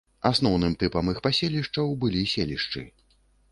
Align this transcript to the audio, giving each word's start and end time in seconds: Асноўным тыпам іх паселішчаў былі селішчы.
Асноўным 0.29 0.73
тыпам 0.83 1.11
іх 1.13 1.19
паселішчаў 1.27 1.93
былі 2.05 2.25
селішчы. 2.35 2.87